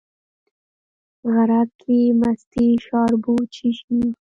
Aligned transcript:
غرک 1.33 1.69
کې 1.81 1.97
مستې 2.19 2.65
شاربو، 2.85 3.35
چې 3.53 3.67
شي 3.79 3.99